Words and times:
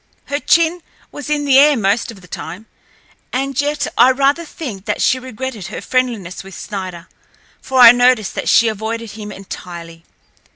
Her 0.25 0.39
chin 0.39 0.81
was 1.11 1.29
in 1.29 1.45
the 1.45 1.59
air 1.59 1.77
most 1.77 2.09
of 2.09 2.21
the 2.21 2.27
time, 2.27 2.65
and 3.31 3.61
yet 3.61 3.85
I 3.99 4.09
rather 4.09 4.45
think 4.45 4.85
that 4.85 4.99
she 4.99 5.19
regretted 5.19 5.67
her 5.67 5.79
friendliness 5.79 6.43
with 6.43 6.55
Snider, 6.57 7.07
for 7.61 7.79
I 7.79 7.91
noticed 7.91 8.33
that 8.33 8.49
she 8.49 8.67
avoided 8.67 9.11
him 9.11 9.31
entirely. 9.31 10.03